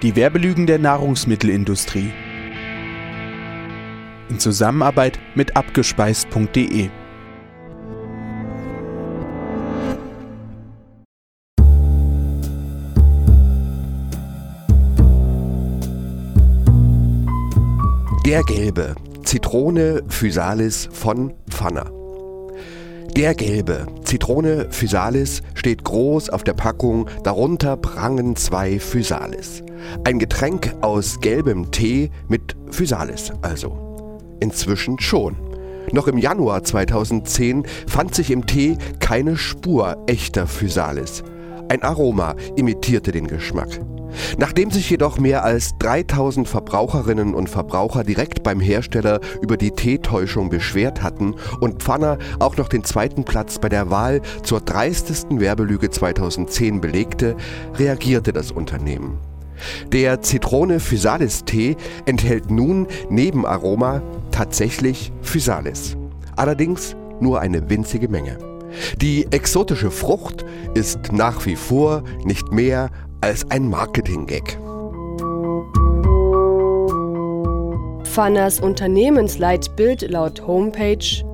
[0.00, 2.12] Die Werbelügen der Nahrungsmittelindustrie.
[4.28, 6.88] In Zusammenarbeit mit abgespeist.de.
[18.24, 18.94] Der Gelbe.
[19.24, 21.97] Zitrone Physalis von Pfanner.
[23.16, 23.86] Der Gelbe.
[24.04, 29.62] Zitrone Physalis steht groß auf der Packung, darunter prangen zwei Physalis.
[30.04, 34.18] Ein Getränk aus gelbem Tee mit Physalis also.
[34.40, 35.36] Inzwischen schon.
[35.90, 41.24] Noch im Januar 2010 fand sich im Tee keine Spur echter Physalis.
[41.68, 43.80] Ein Aroma imitierte den Geschmack.
[44.38, 50.48] Nachdem sich jedoch mehr als 3000 Verbraucherinnen und Verbraucher direkt beim Hersteller über die Teetäuschung
[50.48, 55.90] beschwert hatten und Pfanner auch noch den zweiten Platz bei der Wahl zur dreistesten Werbelüge
[55.90, 57.36] 2010 belegte,
[57.74, 59.18] reagierte das Unternehmen.
[59.92, 65.96] Der Zitrone Physalis Tee enthält nun neben Aroma tatsächlich Physalis.
[66.36, 68.38] Allerdings nur eine winzige Menge.
[69.00, 72.90] Die exotische Frucht ist nach wie vor nicht mehr
[73.20, 74.58] als ein Marketing-Gag.
[78.04, 81.24] Pfanners Unternehmensleitbild laut Homepage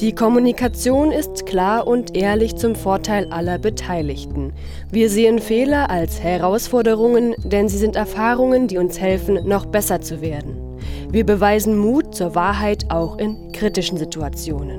[0.00, 4.52] die Kommunikation ist klar und ehrlich zum Vorteil aller Beteiligten.
[4.92, 10.20] Wir sehen Fehler als Herausforderungen, denn sie sind Erfahrungen, die uns helfen, noch besser zu
[10.20, 10.78] werden.
[11.10, 14.77] Wir beweisen Mut zur Wahrheit auch in kritischen Situationen.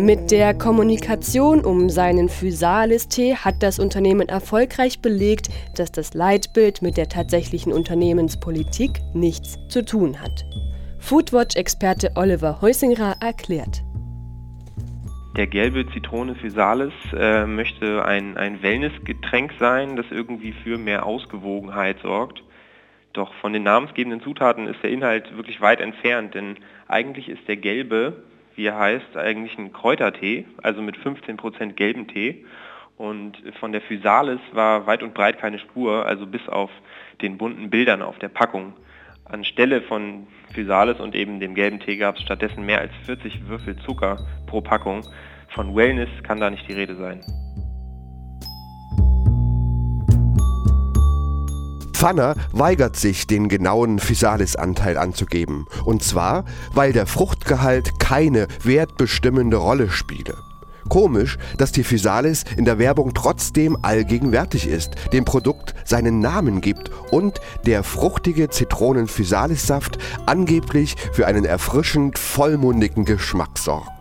[0.00, 6.96] Mit der Kommunikation um seinen Physalis-Tee hat das Unternehmen erfolgreich belegt, dass das Leitbild mit
[6.96, 10.44] der tatsächlichen Unternehmenspolitik nichts zu tun hat.
[11.00, 13.82] Foodwatch-Experte Oliver Heusinger erklärt.
[15.36, 21.98] Der gelbe Zitrone Physalis äh, möchte ein, ein Wellnessgetränk sein, das irgendwie für mehr Ausgewogenheit
[22.02, 22.44] sorgt.
[23.14, 26.56] Doch von den namensgebenden Zutaten ist der Inhalt wirklich weit entfernt, denn
[26.86, 28.22] eigentlich ist der gelbe
[28.58, 32.44] wie er heißt, eigentlich ein Kräutertee, also mit 15% gelben Tee.
[32.96, 36.70] Und von der Physalis war weit und breit keine Spur, also bis auf
[37.22, 38.72] den bunten Bildern auf der Packung.
[39.24, 43.76] Anstelle von Physalis und eben dem gelben Tee gab es stattdessen mehr als 40 Würfel
[43.86, 45.02] Zucker pro Packung.
[45.50, 47.20] Von Wellness kann da nicht die Rede sein.
[51.98, 55.66] Pfanner weigert sich, den genauen Physalis-Anteil anzugeben.
[55.84, 60.36] Und zwar, weil der Fruchtgehalt keine wertbestimmende Rolle spiele.
[60.88, 66.92] Komisch, dass die Physalis in der Werbung trotzdem allgegenwärtig ist, dem Produkt seinen Namen gibt
[67.10, 73.97] und der fruchtige Zitronen-Physalis-Saft angeblich für einen erfrischend vollmundigen Geschmack sorgt.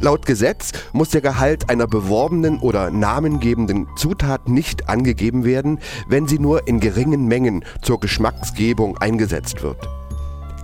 [0.00, 5.78] Laut Gesetz muss der Gehalt einer beworbenen oder namengebenden Zutat nicht angegeben werden,
[6.08, 9.76] wenn sie nur in geringen Mengen zur Geschmacksgebung eingesetzt wird.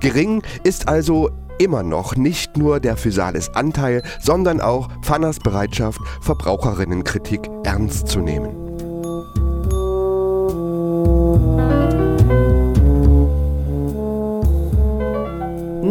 [0.00, 8.08] Gering ist also immer noch nicht nur der Physalis-Anteil, sondern auch Pfanners Bereitschaft, Verbraucherinnenkritik ernst
[8.08, 8.65] zu nehmen.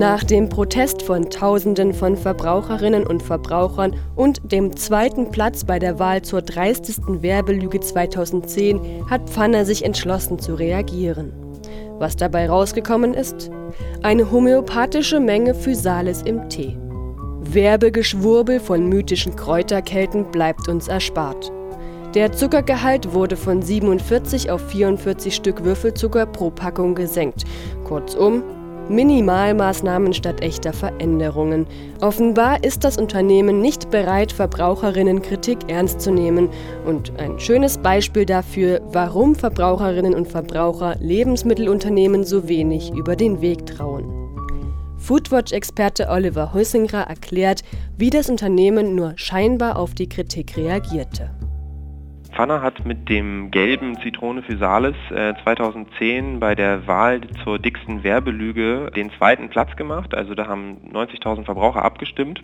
[0.05, 5.97] Nach dem Protest von Tausenden von Verbraucherinnen und Verbrauchern und dem zweiten Platz bei der
[5.97, 11.33] Wahl zur dreistesten Werbelüge 2010 hat Pfanner sich entschlossen zu reagieren.
[11.97, 13.49] Was dabei rausgekommen ist?
[14.03, 16.77] Eine homöopathische Menge Physalis im Tee.
[17.39, 21.51] Werbegeschwurbel von mythischen Kräuterkelten bleibt uns erspart.
[22.13, 27.45] Der Zuckergehalt wurde von 47 auf 44 Stück Würfelzucker pro Packung gesenkt.
[27.85, 28.43] Kurzum,
[28.89, 31.65] Minimalmaßnahmen statt echter Veränderungen.
[32.01, 36.49] Offenbar ist das Unternehmen nicht bereit, Verbraucherinnenkritik ernst zu nehmen.
[36.85, 43.65] Und ein schönes Beispiel dafür, warum Verbraucherinnen und Verbraucher Lebensmittelunternehmen so wenig über den Weg
[43.65, 44.25] trauen.
[44.97, 47.61] Foodwatch-Experte Oliver Heusinger erklärt,
[47.97, 51.29] wie das Unternehmen nur scheinbar auf die Kritik reagierte.
[52.35, 58.91] Pfanner hat mit dem gelben Zitrone Physalis äh, 2010 bei der Wahl zur dicksten Werbelüge
[58.93, 60.13] den zweiten Platz gemacht.
[60.13, 62.43] Also da haben 90.000 Verbraucher abgestimmt,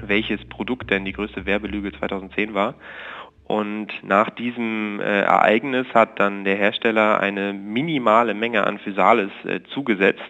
[0.00, 2.76] welches Produkt denn die größte Werbelüge 2010 war.
[3.44, 9.60] Und nach diesem äh, Ereignis hat dann der Hersteller eine minimale Menge an Physalis äh,
[9.74, 10.22] zugesetzt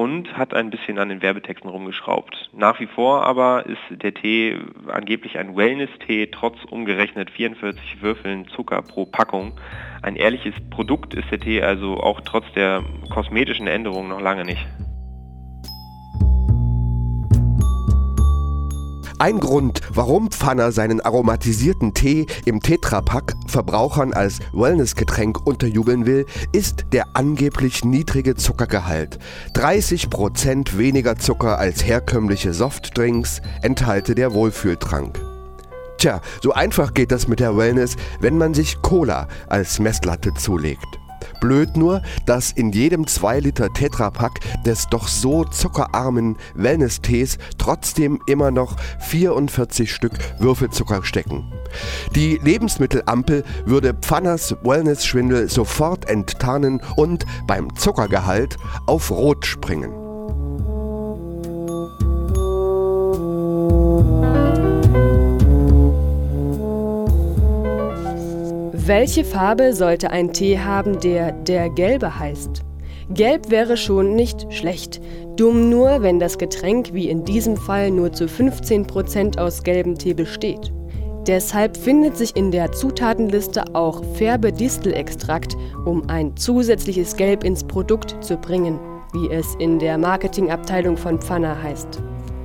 [0.00, 2.48] und hat ein bisschen an den Werbetexten rumgeschraubt.
[2.54, 4.56] Nach wie vor aber ist der Tee
[4.88, 9.52] angeblich ein Wellness-Tee, trotz umgerechnet 44 Würfeln Zucker pro Packung.
[10.00, 14.66] Ein ehrliches Produkt ist der Tee also auch trotz der kosmetischen Änderungen noch lange nicht.
[19.20, 26.86] Ein Grund, warum Pfanner seinen aromatisierten Tee im Tetrapack Verbrauchern als Wellnessgetränk unterjubeln will, ist
[26.92, 29.18] der angeblich niedrige Zuckergehalt.
[29.54, 35.20] 30% weniger Zucker als herkömmliche Softdrinks enthalte der Wohlfühltrank.
[35.98, 40.99] Tja, so einfach geht das mit der Wellness, wenn man sich Cola als Messlatte zulegt.
[41.40, 48.50] Blöd nur, dass in jedem 2 Liter Tetrapack des doch so zuckerarmen Wellness-Tees trotzdem immer
[48.50, 51.52] noch 44 Stück Würfelzucker stecken.
[52.14, 58.56] Die Lebensmittelampel würde Pfanners Wellness-Schwindel sofort enttarnen und beim Zuckergehalt
[58.86, 60.09] auf Rot springen.
[68.90, 72.62] Welche Farbe sollte ein Tee haben, der der gelbe heißt?
[73.14, 75.00] Gelb wäre schon nicht schlecht.
[75.36, 80.14] Dumm nur, wenn das Getränk wie in diesem Fall nur zu 15% aus gelbem Tee
[80.14, 80.72] besteht.
[81.28, 85.56] Deshalb findet sich in der Zutatenliste auch Färbedistelextrakt,
[85.86, 88.80] um ein zusätzliches Gelb ins Produkt zu bringen,
[89.12, 92.02] wie es in der Marketingabteilung von Pfanner heißt.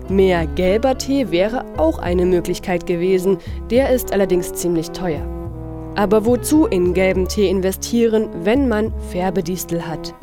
[0.09, 3.39] Mehr gelber Tee wäre auch eine Möglichkeit gewesen,
[3.71, 5.34] der ist allerdings ziemlich teuer.
[5.95, 10.13] Aber wozu in gelben Tee investieren, wenn man Färbedistel hat?